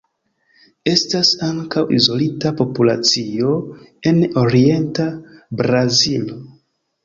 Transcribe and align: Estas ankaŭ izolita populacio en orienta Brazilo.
Estas 0.91 1.33
ankaŭ 1.47 1.83
izolita 1.97 2.53
populacio 2.63 3.53
en 4.13 4.21
orienta 4.47 5.09
Brazilo. 5.63 6.45